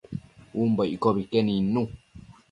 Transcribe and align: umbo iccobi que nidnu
umbo 0.63 0.83
iccobi 0.95 1.21
que 1.29 1.39
nidnu 1.45 1.81